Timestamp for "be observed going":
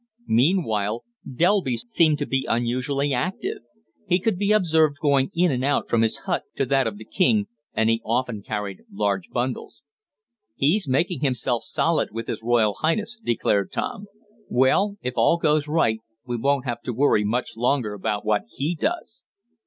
4.39-5.29